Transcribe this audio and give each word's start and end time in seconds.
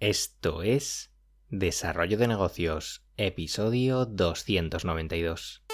Esto 0.00 0.62
es 0.62 1.10
Desarrollo 1.50 2.18
de 2.18 2.28
Negocios, 2.28 3.02
episodio 3.16 4.06
292. 4.06 5.64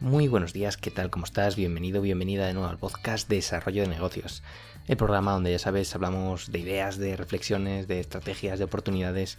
Muy 0.00 0.26
buenos 0.26 0.52
días, 0.52 0.76
¿qué 0.76 0.90
tal? 0.90 1.10
¿Cómo 1.10 1.26
estás? 1.26 1.54
Bienvenido, 1.54 2.02
bienvenida 2.02 2.44
de 2.48 2.54
nuevo 2.54 2.68
al 2.68 2.78
podcast 2.78 3.28
Desarrollo 3.28 3.82
de 3.82 3.88
Negocios, 3.88 4.42
el 4.88 4.96
programa 4.96 5.30
donde 5.30 5.52
ya 5.52 5.60
sabes 5.60 5.94
hablamos 5.94 6.50
de 6.50 6.58
ideas, 6.58 6.98
de 6.98 7.16
reflexiones, 7.16 7.86
de 7.86 8.00
estrategias, 8.00 8.58
de 8.58 8.64
oportunidades, 8.64 9.38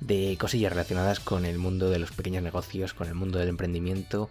de 0.00 0.36
cosillas 0.38 0.70
relacionadas 0.70 1.18
con 1.18 1.44
el 1.44 1.58
mundo 1.58 1.90
de 1.90 1.98
los 1.98 2.12
pequeños 2.12 2.44
negocios, 2.44 2.94
con 2.94 3.08
el 3.08 3.14
mundo 3.14 3.40
del 3.40 3.48
emprendimiento 3.48 4.30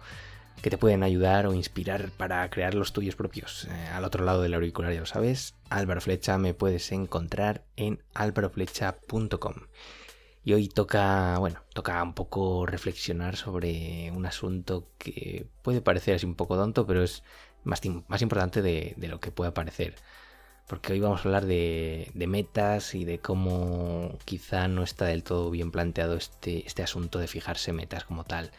que 0.62 0.70
te 0.70 0.78
pueden 0.78 1.02
ayudar 1.02 1.46
o 1.46 1.54
inspirar 1.54 2.10
para 2.10 2.48
crear 2.50 2.74
los 2.74 2.92
tuyos 2.92 3.16
propios. 3.16 3.66
Eh, 3.66 3.88
al 3.92 4.04
otro 4.04 4.24
lado 4.24 4.42
del 4.42 4.54
auricular, 4.54 4.92
ya 4.92 5.00
lo 5.00 5.06
sabes, 5.06 5.54
Álvaro 5.68 6.00
Flecha 6.00 6.38
me 6.38 6.54
puedes 6.54 6.90
encontrar 6.92 7.64
en 7.76 8.02
álvaroflecha.com. 8.14 9.54
Y 10.44 10.52
hoy 10.52 10.68
toca, 10.68 11.38
bueno, 11.38 11.62
toca 11.74 12.02
un 12.02 12.14
poco 12.14 12.66
reflexionar 12.66 13.36
sobre 13.36 14.12
un 14.12 14.26
asunto 14.26 14.88
que 14.96 15.46
puede 15.62 15.80
parecer 15.80 16.14
así 16.14 16.24
un 16.24 16.36
poco 16.36 16.56
tonto, 16.56 16.86
pero 16.86 17.02
es 17.02 17.24
más, 17.64 17.80
más 18.06 18.22
importante 18.22 18.62
de, 18.62 18.94
lo 19.08 19.18
que 19.18 19.32
pueda 19.32 19.52
parecer. 19.52 19.96
Porque 20.68 20.92
hoy 20.92 21.00
vamos 21.00 21.20
a 21.20 21.24
hablar 21.24 21.46
de, 21.46 22.10
de, 22.14 22.26
metas 22.26 22.94
y 22.94 23.04
de 23.04 23.18
cómo 23.18 24.18
quizá 24.24 24.68
no 24.68 24.82
está 24.82 25.06
del 25.06 25.24
todo 25.24 25.50
bien 25.50 25.70
planteado 25.72 26.14
este, 26.16 26.66
este 26.66 26.82
asunto 26.82 27.18
de 27.18 27.28
fijarse 27.28 27.72
metas 27.72 28.04
como 28.04 28.24
tal 28.24 28.50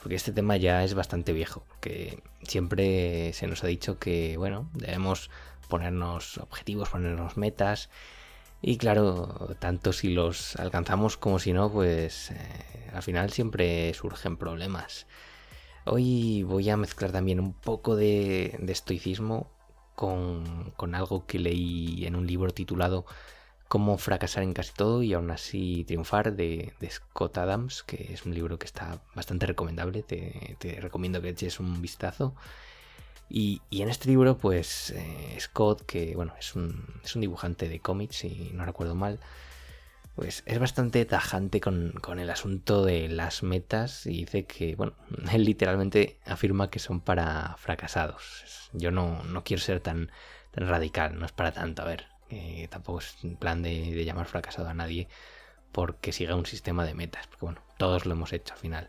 porque 0.00 0.16
este 0.16 0.32
tema 0.32 0.56
ya 0.56 0.84
es 0.84 0.94
bastante 0.94 1.32
viejo, 1.32 1.64
que 1.80 2.22
siempre 2.42 3.32
se 3.32 3.46
nos 3.46 3.62
ha 3.64 3.66
dicho 3.66 3.98
que, 3.98 4.36
bueno, 4.36 4.68
debemos 4.74 5.30
ponernos 5.68 6.38
objetivos, 6.38 6.88
ponernos 6.88 7.36
metas, 7.36 7.90
y 8.62 8.76
claro, 8.76 9.56
tanto 9.58 9.92
si 9.92 10.10
los 10.10 10.56
alcanzamos 10.56 11.16
como 11.16 11.38
si 11.38 11.52
no, 11.52 11.70
pues 11.72 12.30
eh, 12.30 12.90
al 12.92 13.02
final 13.02 13.30
siempre 13.30 13.92
surgen 13.94 14.36
problemas. 14.36 15.06
Hoy 15.86 16.42
voy 16.42 16.68
a 16.68 16.76
mezclar 16.76 17.10
también 17.10 17.40
un 17.40 17.54
poco 17.54 17.96
de, 17.96 18.58
estoicismo 18.68 19.50
con, 19.94 20.72
con 20.76 20.94
algo 20.94 21.26
que 21.26 21.38
leí 21.38 22.04
en 22.06 22.16
un 22.16 22.26
libro 22.26 22.50
titulado 22.52 23.06
Cómo 23.70 23.98
fracasar 23.98 24.42
en 24.42 24.52
casi 24.52 24.72
todo 24.72 25.00
y 25.04 25.12
aún 25.14 25.30
así 25.30 25.84
triunfar 25.86 26.32
de, 26.34 26.72
Scott 26.90 27.38
Adams, 27.38 27.84
que 27.84 28.12
es 28.12 28.26
un 28.26 28.34
libro 28.34 28.58
que 28.58 28.66
está 28.66 29.00
bastante 29.14 29.46
recomendable, 29.46 30.02
te, 30.02 30.56
recomiendo 30.80 31.22
que 31.22 31.28
eches 31.28 31.60
un 31.60 31.80
vistazo. 31.80 32.34
Y, 33.28 33.62
en 33.70 33.88
este 33.88 34.08
libro, 34.08 34.36
pues 34.38 34.90
eh, 34.90 35.36
Scott, 35.38 35.86
que 35.86 36.16
bueno, 36.16 36.34
es 36.36 36.56
un, 36.56 36.84
es 37.04 37.14
un, 37.14 37.20
dibujante 37.20 37.68
de 37.68 37.78
cómics, 37.78 38.16
si 38.16 38.50
no 38.54 38.64
recuerdo 38.64 38.96
mal, 38.96 39.20
pues 40.16 40.42
es 40.46 40.58
bastante 40.58 41.04
tajante 41.04 41.60
con, 41.60 41.94
el 42.18 42.30
asunto 42.30 42.84
de 42.84 43.08
las 43.08 43.44
metas 43.44 44.04
y 44.04 44.24
dice 44.24 44.46
que, 44.46 44.74
bueno, 44.74 44.94
él 45.32 45.44
literalmente 45.44 46.18
afirma 46.26 46.70
que 46.70 46.80
son 46.80 47.00
para 47.00 47.54
fracasados. 47.56 48.68
Yo 48.72 48.90
no, 48.90 49.22
no 49.22 49.44
quiero 49.44 49.62
ser 49.62 49.78
tan, 49.78 50.10
tan 50.50 50.66
radical, 50.66 51.20
no 51.20 51.24
es 51.24 51.30
para 51.32 51.52
tanto, 51.52 51.82
a 51.82 51.84
ver 51.84 52.09
eh, 52.30 52.68
tampoco 52.70 53.00
es 53.00 53.16
un 53.22 53.36
plan 53.36 53.62
de, 53.62 54.04
llamar 54.04 54.26
fracasado 54.26 54.68
a 54.68 54.74
nadie 54.74 55.08
porque 55.72 56.12
siga 56.12 56.34
un 56.34 56.46
sistema 56.46 56.84
de 56.84 56.94
metas, 56.94 57.26
porque 57.28 57.46
bueno, 57.46 57.60
todos 57.76 58.06
lo 58.06 58.12
hemos 58.12 58.32
hecho 58.32 58.54
al 58.54 58.60
final. 58.60 58.88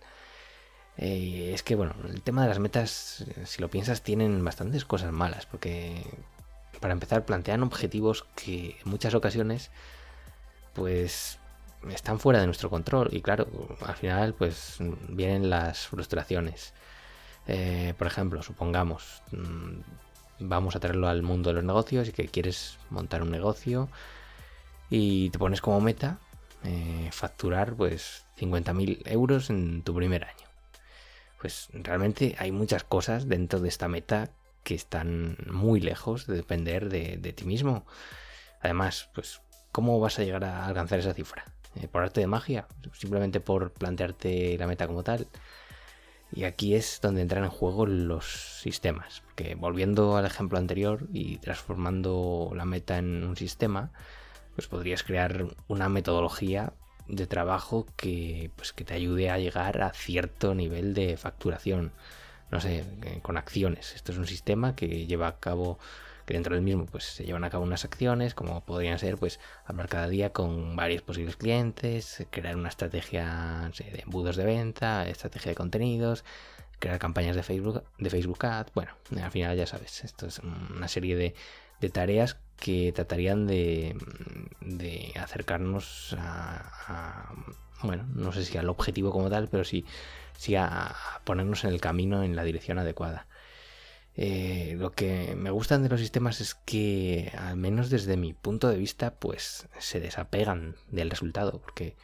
Eh, 0.98 1.52
es 1.54 1.64
que 1.64 1.76
bueno, 1.76 1.96
el 2.08 2.22
tema 2.22 2.44
de 2.44 2.50
las 2.50 2.60
metas, 2.60 3.26
si 3.46 3.62
lo 3.62 3.70
piensas, 3.70 4.02
tienen 4.02 4.44
bastantes 4.44 4.86
cosas 4.86 5.12
malas, 5.12 5.46
porque 5.46 6.04
para 6.80 6.94
empezar 6.94 7.26
plantean 7.26 7.64
objetivos 7.64 8.26
que 8.36 8.78
en 8.84 8.90
muchas 8.90 9.14
ocasiones 9.14 9.72
pues 10.74 11.40
están 11.90 12.20
fuera 12.20 12.40
de 12.40 12.46
nuestro 12.46 12.70
control 12.70 13.10
y 13.12 13.22
claro, 13.22 13.48
al 13.86 13.96
final 13.96 14.34
pues 14.34 14.78
vienen 15.10 15.50
las 15.50 15.88
frustraciones. 15.88 16.74
Eh, 17.48 17.94
por 17.98 18.08
ejemplo, 18.08 18.44
supongamos, 18.44 19.24
mm, 19.32 19.82
vamos 20.42 20.76
a 20.76 20.80
traerlo 20.80 21.08
al 21.08 21.24
mundo 21.24 21.50
de 21.50 21.56
los 21.56 21.64
negocios 21.64 22.08
y 22.10 22.12
que 22.12 22.28
quieres 22.28 22.78
montar 22.90 23.22
un 23.22 23.32
negocio 23.32 23.90
y 24.90 25.30
te 25.30 25.40
pones 25.40 25.62
como 25.62 25.80
meta 25.82 26.20
eh, 26.64 27.10
facturar 27.12 27.74
pues 27.76 28.26
50.000 28.40 29.04
euros 29.06 29.50
en 29.50 29.82
tu 29.84 29.96
primer 29.96 30.26
año. 30.26 30.48
Pues 31.40 31.70
realmente 31.74 32.36
hay 32.38 32.52
muchas 32.52 32.84
cosas 32.84 33.28
dentro 33.28 33.60
de 33.60 33.70
esta 33.70 33.88
meta 33.88 34.30
que 34.64 34.76
están 34.76 35.38
muy 35.50 35.80
lejos 35.80 36.28
de 36.28 36.36
depender 36.36 36.90
de, 36.90 37.34
ti 37.34 37.46
mismo. 37.46 37.86
Además, 38.62 39.10
pues, 39.16 39.42
¿cómo 39.72 40.00
vas 40.00 40.20
a 40.20 40.24
llegar 40.24 40.44
a 40.44 40.68
alcanzar 40.68 41.00
esa 41.00 41.16
cifra? 41.16 41.46
Eh, 41.76 41.88
¿Por 41.88 42.04
arte 42.04 42.22
de 42.22 42.28
magia? 42.28 42.68
¿Simplemente 42.94 43.40
por 43.40 43.72
plantearte 43.72 44.56
la 44.60 44.68
meta 44.68 44.86
como 44.86 45.04
tal? 45.04 45.28
Y 46.34 46.46
aquí 46.46 46.76
es 46.76 47.00
donde 47.02 47.22
entran 47.22 47.44
en 47.44 47.50
juego 47.50 47.86
los 47.86 48.60
sistemas. 48.62 49.22
Porque 49.22 49.56
volviendo 49.56 50.16
al 50.16 50.26
ejemplo 50.26 50.58
anterior 50.58 51.08
y 51.12 51.38
transformando 51.38 52.52
la 52.56 52.66
meta 52.66 52.98
en 52.98 53.24
un 53.24 53.36
sistema, 53.36 53.92
pues 54.56 54.68
podrías 54.68 55.04
crear 55.04 55.48
una 55.68 55.90
metodología 55.90 56.74
de 57.08 57.28
trabajo 57.28 57.86
que, 57.98 58.52
pues, 58.56 58.72
que 58.72 58.86
te 58.86 58.94
ayude 58.94 59.30
a 59.30 59.38
llegar 59.38 59.82
a 59.82 59.94
cierto 59.94 60.56
nivel 60.56 60.94
de 60.94 61.18
facturación. 61.18 61.92
No 62.50 62.62
sé, 62.62 62.86
eh, 63.04 63.20
con 63.22 63.38
acciones. 63.38 63.94
Esto 63.96 64.12
es 64.12 64.18
un 64.18 64.28
sistema 64.28 64.76
que 64.76 65.06
lleva 65.06 65.28
a 65.28 65.40
cabo 65.40 65.80
dentro 66.34 66.56
del 66.56 66.64
mismo 66.64 66.86
pues 66.86 67.04
se 67.04 67.24
llevan 67.26 67.44
a 67.44 67.50
cabo 67.50 67.64
unas 67.64 67.86
acciones 67.86 68.34
como 68.34 68.64
podrían 68.66 69.00
ser 69.00 69.18
pues 69.18 69.40
hablar 69.66 69.90
cada 69.90 70.08
día 70.08 70.32
con 70.32 70.76
varios 70.76 71.02
posibles 71.02 71.36
clientes, 71.36 72.26
crear 72.30 72.56
una 72.56 72.70
estrategia 72.70 73.72
de 73.78 74.02
embudos 74.02 74.36
de 74.36 74.46
venta, 74.46 75.08
estrategia 75.08 75.52
de 75.52 75.56
contenidos, 75.56 76.24
crear 76.80 77.00
campañas 77.00 77.36
de 77.36 77.44
Facebook, 77.44 77.84
de 77.98 78.10
Facebook 78.10 78.46
Ads, 78.46 78.74
bueno, 78.74 78.92
al 79.22 79.32
final 79.32 79.56
ya 79.56 79.68
sabes, 79.68 80.04
esto 80.04 80.26
es 80.28 80.40
una 80.40 80.88
serie 80.88 81.16
de, 81.16 81.90
tareas 81.90 82.38
que 82.60 82.92
tratarían 82.92 83.48
de, 83.48 83.96
de 84.60 85.14
acercarnos 85.16 86.16
a, 86.20 87.34
bueno, 87.84 88.06
no 88.14 88.32
sé 88.32 88.46
si 88.46 88.58
al 88.58 88.70
objetivo 88.70 89.12
como 89.12 89.30
tal, 89.30 89.48
pero 89.48 89.64
sí, 89.64 89.86
sí 90.38 90.56
a 90.56 90.94
ponernos 91.24 91.64
en 91.64 91.72
el 91.72 91.82
camino 91.82 92.24
en 92.24 92.36
la 92.36 92.44
dirección 92.44 92.78
adecuada. 92.78 93.28
Eh, 94.16 94.76
lo 94.78 94.92
que 94.92 95.36
me 95.36 95.52
gustan 95.52 95.84
de 95.84 95.90
los 95.90 96.00
sistemas 96.00 96.42
es 96.42 96.56
que, 96.56 97.32
al 97.38 97.56
menos 97.56 97.90
desde 97.90 98.18
mi 98.18 98.34
punto 98.34 98.68
de 98.68 98.78
vista, 98.78 99.16
pues 99.16 99.68
se 99.80 100.00
desapegan 100.00 100.76
del 100.90 101.10
resultado, 101.10 101.62
porque 101.62 101.96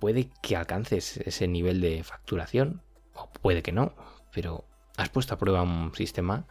puede 0.00 0.30
que 0.42 0.56
alcances 0.56 1.18
ese 1.18 1.46
nivel 1.48 1.80
de 1.80 2.02
facturación, 2.02 2.82
o 3.14 3.30
puede 3.40 3.62
que 3.62 3.72
no, 3.72 3.94
pero 4.32 4.64
has 4.96 5.08
puesto 5.08 5.34
a 5.34 5.38
prueba 5.38 5.62
un 5.62 5.94
sistema 5.94 6.46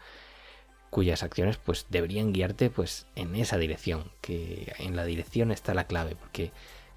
cuyas 0.89 1.23
acciones 1.23 1.57
pues 1.57 1.87
deberían 1.89 2.33
guiarte 2.33 2.69
pues 2.69 3.07
en 3.15 3.35
esa 3.35 3.57
dirección, 3.57 4.11
que 4.21 4.73
en 4.77 4.95
la 4.95 5.05
dirección 5.05 5.51
está 5.51 5.73
la 5.73 5.87
clave, 5.87 6.15
porque 6.15 6.51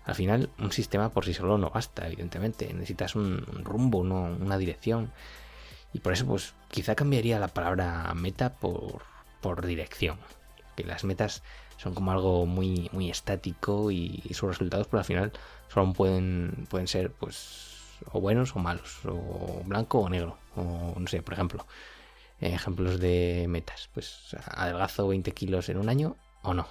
al 0.05 0.15
final 0.15 0.51
un 0.59 0.71
sistema 0.71 1.09
por 1.11 1.25
sí 1.25 1.35
solo 1.35 1.57
no 1.59 1.71
basta, 1.71 2.07
evidentemente, 2.07 2.73
necesitas 2.75 3.17
un, 3.17 3.45
rumbo, 3.65 3.99
una 3.99 4.59
dirección 4.59 5.13
y 5.93 6.01
por 6.01 6.13
eso, 6.13 6.27
pues, 6.27 6.55
quizá 6.69 6.95
cambiaría 6.95 7.39
la 7.39 7.49
palabra 7.49 8.13
meta 8.15 8.55
por, 8.55 9.03
dirección. 9.65 10.19
Que 10.77 10.85
las 10.85 11.05
metas 11.05 11.43
son 11.77 11.95
como 11.95 12.11
algo 12.11 12.47
muy, 12.47 12.91
muy 12.93 13.11
estático 13.11 13.91
y, 13.91 14.23
sus 14.33 14.49
resultados, 14.49 14.89
pues 14.89 15.01
al 15.01 15.05
final, 15.05 15.33
solo 15.69 15.93
pueden, 15.93 16.67
pueden 16.69 16.89
ser, 16.89 17.13
pues, 17.13 17.99
o 18.13 18.21
buenos 18.21 18.57
o 18.57 18.59
malos, 18.59 18.99
o 19.07 19.63
blanco 19.65 20.01
o 20.01 20.09
negro, 20.09 20.37
o 20.57 20.95
no 20.99 21.07
sé, 21.07 21.23
por 21.23 21.35
ejemplo, 21.35 21.67
ejemplos 22.41 23.01
de 23.01 23.47
metas. 23.49 23.89
Pues 23.95 24.37
adelgazo 24.47 25.09
20 25.09 25.33
kilos 25.33 25.69
en 25.69 25.79
un 25.79 25.89
año 25.89 26.17
o 26.43 26.55
no. 26.55 26.67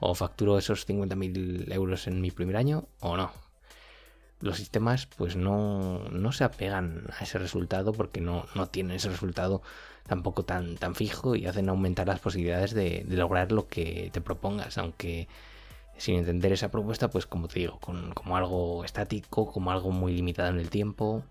O 0.00 0.14
facturo 0.14 0.58
esos 0.58 0.88
50.000 0.88 1.72
euros 1.72 2.06
en 2.06 2.20
mi 2.20 2.30
primer 2.30 2.56
año 2.56 2.86
o 3.00 3.16
no 3.16 3.47
los 4.40 4.56
sistemas 4.56 5.06
pues 5.06 5.36
no, 5.36 6.00
no, 6.10 6.32
se 6.32 6.44
apegan 6.44 7.04
a 7.18 7.24
ese 7.24 7.38
resultado 7.38 7.92
porque 7.92 8.20
no, 8.20 8.46
no, 8.54 8.66
tienen 8.66 8.96
ese 8.96 9.08
resultado 9.08 9.62
tampoco 10.06 10.44
tan, 10.44 10.76
tan 10.76 10.94
fijo 10.94 11.34
y 11.34 11.46
hacen 11.46 11.68
aumentar 11.68 12.06
las 12.06 12.20
posibilidades 12.20 12.72
de, 12.72 13.04
lograr 13.08 13.52
lo 13.52 13.68
que 13.68 14.10
te 14.12 14.20
propongas, 14.20 14.78
aunque 14.78 15.28
sin 15.96 16.16
entender 16.16 16.52
esa 16.52 16.70
propuesta, 16.70 17.10
pues 17.10 17.26
como 17.26 17.48
te 17.48 17.60
digo, 17.60 17.78
con, 17.80 18.12
como 18.12 18.36
algo 18.36 18.84
estático, 18.84 19.52
como 19.52 19.70
algo 19.72 19.90
muy 19.90 20.12
limitado 20.14 20.50
en 20.50 20.60
el 20.60 20.70
tiempo. 20.70 21.24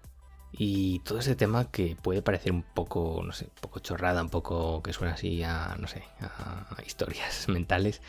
Y 0.52 1.00
todo 1.00 1.20
ese 1.20 1.36
tema 1.36 1.72
que 1.72 1.96
puede 2.02 2.22
parecer 2.22 2.52
un 2.52 2.64
poco, 2.64 3.22
no 3.24 3.34
sé, 3.34 3.46
un 3.46 3.62
poco 3.62 3.80
chorrada, 3.80 4.22
un 4.22 4.30
poco 4.30 4.82
que 4.82 4.94
suena 4.94 5.14
así 5.14 5.44
a, 5.44 5.76
no 5.80 5.88
sé, 5.88 6.04
a 6.20 6.82
historias 6.86 7.48
mentales, 7.50 8.02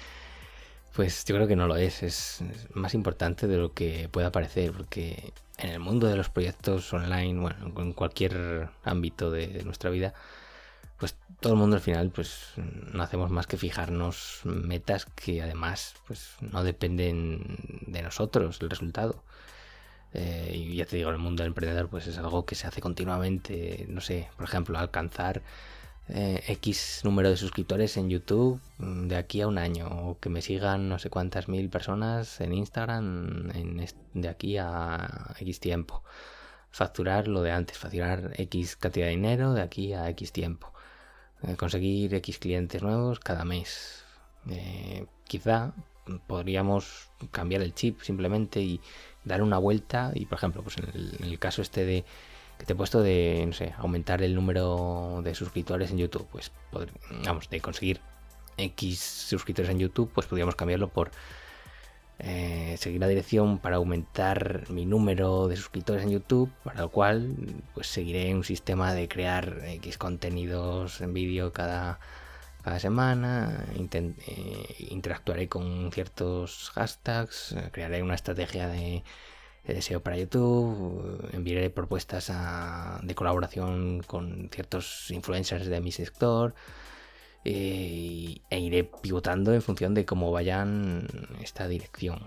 pues 0.98 1.24
yo 1.26 1.36
creo 1.36 1.46
que 1.46 1.54
no 1.54 1.68
lo 1.68 1.76
es, 1.76 2.02
es 2.02 2.42
más 2.74 2.92
importante 2.92 3.46
de 3.46 3.56
lo 3.56 3.72
que 3.72 4.08
pueda 4.10 4.32
parecer, 4.32 4.72
porque 4.72 5.32
en 5.56 5.70
el 5.70 5.78
mundo 5.78 6.08
de 6.08 6.16
los 6.16 6.28
proyectos 6.28 6.92
online, 6.92 7.40
bueno, 7.40 7.72
en 7.80 7.92
cualquier 7.92 8.70
ámbito 8.82 9.30
de, 9.30 9.62
nuestra 9.62 9.90
vida, 9.90 10.12
pues 10.98 11.14
todo 11.38 11.52
el 11.52 11.58
mundo 11.60 11.76
al 11.76 11.82
final 11.82 12.10
pues 12.10 12.52
no 12.56 13.00
hacemos 13.00 13.30
más 13.30 13.46
que 13.46 13.56
fijarnos 13.56 14.40
metas 14.42 15.04
que 15.04 15.40
además 15.40 15.94
pues 16.08 16.34
no 16.40 16.64
dependen 16.64 17.58
de 17.86 18.02
nosotros 18.02 18.58
el 18.60 18.68
resultado. 18.68 19.22
Eh, 20.14 20.50
y 20.52 20.74
ya 20.74 20.84
te 20.84 20.96
digo, 20.96 21.10
el 21.10 21.18
mundo 21.18 21.44
del 21.44 21.50
emprendedor 21.50 21.88
pues 21.88 22.08
es 22.08 22.18
algo 22.18 22.44
que 22.44 22.56
se 22.56 22.66
hace 22.66 22.80
continuamente, 22.80 23.86
no 23.88 24.00
sé, 24.00 24.30
por 24.36 24.48
ejemplo, 24.48 24.76
alcanzar 24.76 25.42
eh, 26.08 26.42
X 26.48 27.02
número 27.04 27.30
de 27.30 27.36
suscriptores 27.36 27.96
en 27.96 28.08
YouTube 28.10 28.60
mm, 28.78 29.08
de 29.08 29.16
aquí 29.16 29.40
a 29.40 29.46
un 29.48 29.58
año, 29.58 29.86
o 29.88 30.18
que 30.18 30.28
me 30.28 30.42
sigan 30.42 30.88
no 30.88 30.98
sé 30.98 31.10
cuántas 31.10 31.48
mil 31.48 31.68
personas 31.68 32.40
en 32.40 32.52
Instagram 32.54 33.50
en 33.54 33.86
de 34.14 34.28
aquí 34.28 34.56
a 34.58 35.34
X 35.38 35.60
tiempo. 35.60 36.02
Facturar 36.70 37.28
lo 37.28 37.42
de 37.42 37.52
antes, 37.52 37.78
facturar 37.78 38.32
X 38.36 38.76
cantidad 38.76 39.06
de 39.06 39.12
dinero 39.12 39.54
de 39.54 39.62
aquí 39.62 39.92
a 39.94 40.08
X 40.10 40.32
tiempo. 40.32 40.72
Eh, 41.42 41.56
conseguir 41.56 42.14
X 42.14 42.38
clientes 42.38 42.82
nuevos 42.82 43.20
cada 43.20 43.44
mes. 43.44 44.04
quizá 45.26 45.72
podríamos 46.26 47.10
cambiar 47.30 47.62
el 47.62 47.74
chip 47.74 48.00
simplemente 48.00 48.60
y 48.60 48.80
dar 49.24 49.42
una 49.42 49.58
vuelta 49.58 50.12
y, 50.14 50.26
por 50.26 50.38
ejemplo, 50.38 50.62
pues 50.62 50.78
en 50.78 50.88
el, 51.22 51.38
caso 51.38 51.62
este 51.62 51.84
de 51.84 52.04
que 52.58 52.66
te 52.66 52.72
he 52.72 52.76
puesto 52.76 53.02
de, 53.02 53.44
no 53.46 53.52
sé, 53.52 53.72
aumentar 53.78 54.22
el 54.22 54.34
número 54.34 55.20
de 55.22 55.34
suscriptores 55.34 55.90
en 55.90 55.98
YouTube, 55.98 56.26
pues, 56.30 56.52
vamos, 57.24 57.48
de 57.50 57.60
conseguir 57.60 58.00
X 58.56 58.98
suscriptores 59.00 59.70
en 59.70 59.78
YouTube, 59.78 60.10
pues 60.12 60.26
podríamos 60.26 60.56
cambiarlo 60.56 60.88
por 60.88 61.10
eh, 62.18 62.74
seguir 62.78 63.00
la 63.00 63.06
dirección 63.06 63.58
para 63.58 63.76
aumentar 63.76 64.68
mi 64.70 64.84
número 64.84 65.46
de 65.46 65.56
suscriptores 65.56 66.02
en 66.02 66.10
YouTube, 66.10 66.50
para 66.64 66.80
lo 66.80 66.90
cual, 66.90 67.34
pues 67.74 67.86
seguiré 67.86 68.34
un 68.34 68.44
sistema 68.44 68.92
de 68.92 69.08
crear 69.08 69.60
X 69.64 69.98
contenidos 69.98 71.00
en 71.00 71.14
vídeo 71.14 71.52
cada 71.52 72.00
cada 72.68 72.80
semana, 72.80 73.64
eh, 73.74 74.86
interactuaré 74.90 75.48
con 75.48 75.90
ciertos 75.92 76.70
hashtags, 76.74 77.52
eh, 77.52 77.68
crearé 77.72 78.02
una 78.02 78.14
estrategia 78.14 78.68
de, 78.68 79.04
deseo 79.64 80.02
para 80.02 80.16
YouTube, 80.16 81.28
enviaré 81.32 81.70
propuestas 81.70 82.32
de 83.02 83.14
colaboración 83.14 84.02
con 84.06 84.48
ciertos 84.52 85.10
influencers 85.10 85.66
de 85.66 85.80
mi 85.80 85.92
sector 85.92 86.54
eh, 87.44 88.40
e 88.50 88.58
iré 88.58 88.84
pivotando 88.84 89.52
en 89.52 89.62
función 89.62 89.94
de 89.94 90.04
cómo 90.06 90.32
vayan 90.32 91.06
esta 91.42 91.68
dirección. 91.68 92.26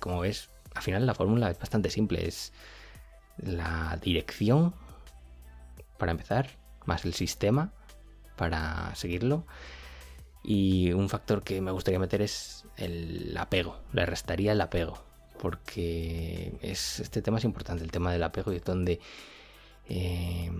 como 0.00 0.20
ves, 0.20 0.50
al 0.74 0.82
final 0.82 1.06
la 1.06 1.14
fórmula 1.14 1.50
es 1.50 1.58
bastante 1.58 1.90
simple, 1.90 2.26
es 2.26 2.52
la 3.38 3.98
dirección 4.02 4.74
para 5.98 6.12
empezar, 6.12 6.50
más 6.86 7.04
el 7.04 7.14
sistema 7.14 7.72
para 8.36 8.94
seguirlo. 8.94 9.46
Y 10.42 10.92
un 10.92 11.08
factor 11.10 11.42
que 11.42 11.60
me 11.60 11.70
gustaría 11.70 11.98
meter 11.98 12.22
es 12.22 12.64
el 12.76 13.36
apego. 13.36 13.78
Le 13.92 14.06
restaría 14.06 14.52
el 14.52 14.60
apego. 14.60 15.09
Porque 15.40 16.52
es, 16.60 17.00
este 17.00 17.22
tema 17.22 17.38
es 17.38 17.44
importante, 17.44 17.82
el 17.82 17.90
tema 17.90 18.12
del 18.12 18.22
apego, 18.22 18.52
y 18.52 18.56
es 18.56 18.64
donde 18.64 19.00
eh, 19.88 20.50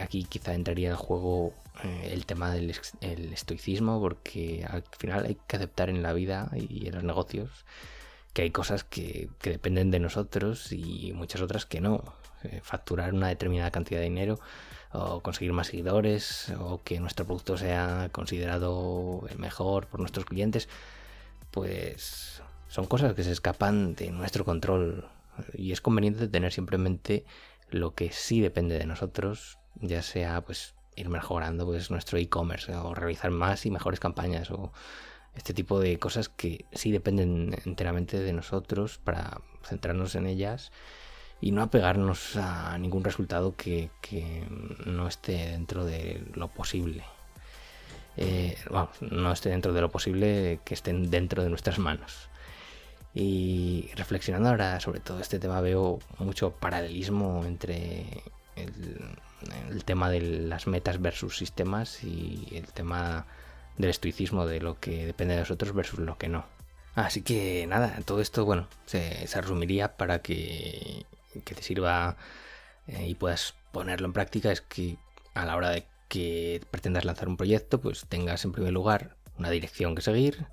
aquí 0.00 0.24
quizá 0.24 0.54
entraría 0.54 0.90
en 0.90 0.96
juego 0.96 1.54
eh, 1.84 2.10
el 2.12 2.26
tema 2.26 2.52
del 2.52 2.70
estoicismo, 3.32 4.00
porque 4.00 4.66
al 4.68 4.84
final 4.98 5.24
hay 5.26 5.38
que 5.46 5.56
aceptar 5.56 5.88
en 5.88 6.02
la 6.02 6.12
vida 6.12 6.50
y 6.54 6.88
en 6.88 6.94
los 6.96 7.04
negocios 7.04 7.50
que 8.34 8.42
hay 8.42 8.50
cosas 8.50 8.84
que, 8.84 9.30
dependen 9.42 9.90
de 9.90 10.00
nosotros 10.00 10.72
y 10.72 11.12
muchas 11.14 11.40
otras 11.40 11.64
que 11.64 11.80
no. 11.80 12.02
Eh, 12.42 12.60
facturar 12.62 13.14
una 13.14 13.28
determinada 13.28 13.70
cantidad 13.70 14.00
de 14.00 14.04
dinero 14.04 14.38
o 14.92 15.20
conseguir 15.22 15.52
más 15.54 15.68
seguidores 15.68 16.52
o 16.58 16.82
que 16.82 17.00
nuestro 17.00 17.24
producto 17.24 17.56
sea 17.56 18.10
considerado 18.12 19.26
el 19.30 19.38
mejor 19.38 19.86
por 19.86 20.00
nuestros 20.00 20.26
clientes, 20.26 20.68
pues 21.50 22.42
son 22.74 22.86
cosas 22.86 23.14
que 23.14 23.22
se 23.22 23.30
escapan 23.30 23.94
de 23.94 24.10
nuestro 24.10 24.44
control 24.44 25.06
y 25.52 25.70
es 25.70 25.80
conveniente 25.80 26.26
tener 26.26 26.52
simplemente 26.52 27.24
lo 27.70 27.94
que 27.94 28.10
sí 28.10 28.40
depende 28.40 28.76
de 28.76 28.84
nosotros, 28.84 29.58
ya 29.76 30.02
sea 30.02 30.40
pues 30.40 30.74
ir 30.96 31.08
mejorando 31.08 31.66
pues 31.66 31.92
nuestro 31.92 32.18
e-commerce 32.18 32.74
o 32.74 32.92
realizar 32.92 33.30
más 33.30 33.64
y 33.64 33.70
mejores 33.70 34.00
campañas 34.00 34.50
o 34.50 34.72
este 35.36 35.54
tipo 35.54 35.78
de 35.78 36.00
cosas 36.00 36.28
que 36.28 36.64
sí 36.72 36.90
dependen 36.90 37.54
enteramente 37.64 38.18
de 38.18 38.32
nosotros 38.32 38.98
para 38.98 39.40
centrarnos 39.62 40.16
en 40.16 40.26
ellas 40.26 40.72
y 41.40 41.52
no 41.52 41.62
apegarnos 41.62 42.34
a 42.34 42.76
ningún 42.78 43.04
resultado 43.04 43.54
que, 43.54 43.88
no 44.84 45.06
esté 45.06 45.50
dentro 45.52 45.84
de 45.84 46.26
lo 46.34 46.48
posible. 46.48 47.04
Eh, 48.16 48.58
no 49.00 49.30
esté 49.30 49.50
dentro 49.50 49.72
de 49.72 49.80
lo 49.80 49.92
posible, 49.92 50.58
que 50.64 50.74
estén 50.74 51.08
dentro 51.08 51.44
de 51.44 51.50
nuestras 51.50 51.78
manos. 51.78 52.33
Y 53.14 53.90
reflexionando 53.96 54.48
ahora 54.48 54.80
sobre 54.80 55.00
todo 55.00 55.20
este 55.20 55.38
tema 55.38 55.60
veo 55.60 56.00
mucho 56.18 56.50
paralelismo 56.50 57.44
entre 57.46 58.22
el, 58.56 59.84
tema 59.84 60.10
de 60.10 60.20
las 60.20 60.66
metas 60.66 61.00
versus 61.00 61.36
sistemas 61.38 62.02
y 62.02 62.48
el 62.52 62.66
tema 62.66 63.26
del 63.78 63.90
estoicismo, 63.90 64.46
de 64.46 64.60
lo 64.60 64.80
que 64.80 65.06
depende 65.06 65.34
de 65.34 65.40
nosotros 65.40 65.74
versus 65.74 66.00
lo 66.00 66.18
que 66.18 66.28
no. 66.28 66.44
Así 66.96 67.22
que 67.22 67.66
nada, 67.68 67.98
todo 68.04 68.20
esto, 68.20 68.44
bueno, 68.44 68.68
se, 68.86 69.26
se 69.26 69.40
resumiría 69.40 69.96
para 69.96 70.20
que 70.20 71.04
que 71.42 71.54
te 71.54 71.62
sirva 71.62 72.16
eh, 72.86 73.08
y 73.08 73.14
puedas 73.14 73.54
ponerlo 73.72 74.06
en 74.06 74.12
práctica 74.12 74.52
es 74.52 74.60
que 74.60 74.96
a 75.34 75.44
la 75.44 75.56
hora 75.56 75.70
de 75.70 75.84
que 76.08 76.60
pretendas 76.70 77.04
lanzar 77.04 77.28
un 77.28 77.36
proyecto, 77.36 77.80
pues 77.80 78.06
tengas 78.08 78.44
en 78.44 78.52
primer 78.52 78.72
lugar 78.72 79.16
una 79.38 79.50
dirección 79.50 79.94
que 79.94 80.02
seguir, 80.02 80.46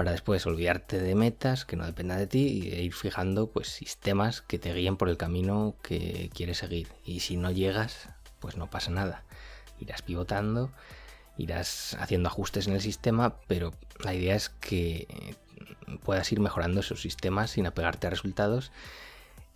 para 0.00 0.12
después 0.12 0.46
olvidarte 0.46 0.98
de 0.98 1.14
metas 1.14 1.66
que 1.66 1.76
no 1.76 1.84
dependan 1.84 2.16
de 2.16 2.26
ti 2.26 2.70
e 2.72 2.80
ir 2.80 2.94
fijando 2.94 3.50
pues 3.50 3.68
sistemas 3.68 4.40
que 4.40 4.58
te 4.58 4.72
guíen 4.72 4.96
por 4.96 5.10
el 5.10 5.18
camino 5.18 5.76
que 5.82 6.30
quieres 6.34 6.56
seguir. 6.56 6.88
Y 7.04 7.20
si 7.20 7.36
no 7.36 7.50
llegas, 7.50 8.08
pues 8.38 8.56
no 8.56 8.70
pasa 8.70 8.90
nada. 8.90 9.24
Irás 9.78 10.00
pivotando, 10.00 10.72
irás 11.36 11.98
haciendo 12.00 12.30
ajustes 12.30 12.66
en 12.66 12.72
el 12.72 12.80
sistema, 12.80 13.36
pero 13.46 13.74
la 14.02 14.14
idea 14.14 14.34
es 14.34 14.48
que 14.48 15.36
puedas 16.02 16.32
ir 16.32 16.40
mejorando 16.40 16.80
esos 16.80 17.02
sistemas 17.02 17.50
sin 17.50 17.66
apegarte 17.66 18.06
a 18.06 18.10
resultados 18.10 18.72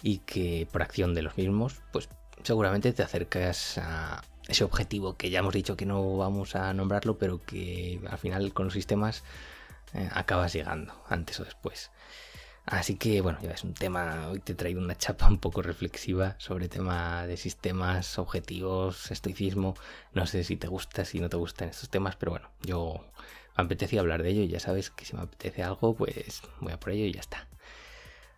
y 0.03 0.19
que 0.19 0.69
por 0.71 0.83
acción 0.83 1.15
de 1.15 1.23
los 1.23 1.39
mismos, 1.39 1.81
pues 1.91 2.11
seguramente 2.43 2.93
te 2.93 3.03
acercas 3.03 3.79
a 3.79 4.23
ese 4.47 4.63
objetivo 4.65 5.17
que 5.17 5.31
ya 5.31 5.39
hemos 5.39 5.55
dicho 5.55 5.75
que 5.75 5.87
no 5.87 6.19
vamos 6.19 6.55
a 6.55 6.75
nombrarlo, 6.75 7.17
pero 7.17 7.43
que 7.43 7.99
al 8.11 8.19
final 8.19 8.53
con 8.53 8.67
los 8.67 8.75
sistemas 8.75 9.25
eh, 9.95 10.09
acabas 10.13 10.53
llegando, 10.53 10.95
antes 11.09 11.41
o 11.41 11.45
después. 11.45 11.91
Así 12.67 12.97
que 12.97 13.21
bueno, 13.21 13.39
ya 13.43 13.51
es 13.51 13.63
un 13.63 13.75
tema, 13.75 14.29
hoy 14.31 14.41
te 14.41 14.53
he 14.53 14.55
traído 14.55 14.81
una 14.81 14.97
chapa 14.97 15.29
un 15.29 15.39
poco 15.39 15.63
reflexiva 15.63 16.35
sobre 16.39 16.69
tema 16.69 17.27
de 17.27 17.37
sistemas, 17.37 18.19
objetivos, 18.19 19.11
estoicismo. 19.11 19.75
No 20.13 20.27
sé 20.27 20.45
si 20.45 20.57
te 20.57 20.67
gusta, 20.69 21.05
si 21.05 21.21
no 21.21 21.29
te 21.29 21.37
gustan 21.37 21.69
estos 21.69 21.91
temas, 21.91 22.17
pero 22.17 22.33
bueno, 22.33 22.51
yo 22.63 23.05
me 23.57 23.65
apetecía 23.65 24.01
hablar 24.01 24.23
de 24.23 24.31
ello 24.31 24.43
y 24.43 24.49
ya 24.49 24.61
sabes 24.61 24.91
que 24.91 25.05
si 25.05 25.15
me 25.15 25.23
apetece 25.23 25.63
algo, 25.63 25.95
pues 25.95 26.43
voy 26.61 26.73
a 26.73 26.81
por 26.81 26.93
ello 26.93 27.05
y 27.05 27.13
ya 27.13 27.21
está. 27.21 27.49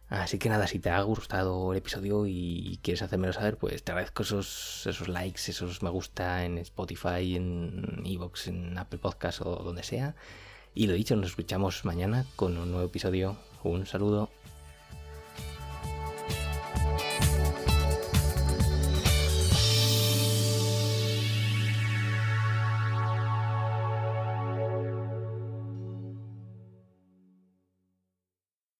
Así 0.08 0.38
que 0.38 0.48
nada, 0.48 0.68
si 0.68 0.78
te 0.78 0.90
ha 0.90 1.00
gustado 1.02 1.72
el 1.72 1.78
episodio 1.78 2.26
y 2.26 2.78
quieres 2.82 3.02
hacérmelo 3.02 3.32
saber, 3.32 3.58
pues 3.58 3.82
te 3.82 3.90
agradezco 3.90 4.22
esos, 4.22 4.86
esos 4.86 5.08
likes, 5.08 5.50
esos 5.50 5.82
me 5.82 5.90
gusta 5.90 6.44
en 6.44 6.58
Spotify, 6.58 7.34
en 7.34 8.02
Evox, 8.04 8.46
en 8.48 8.78
Apple 8.78 9.00
Podcast 9.00 9.40
o 9.42 9.56
donde 9.56 9.82
sea. 9.82 10.14
Y 10.76 10.86
lo 10.86 10.92
dicho, 10.92 11.16
nos 11.16 11.30
escuchamos 11.30 11.86
mañana 11.86 12.26
con 12.36 12.58
un 12.58 12.70
nuevo 12.70 12.86
episodio. 12.86 13.38
Un 13.64 13.86
saludo. 13.86 14.28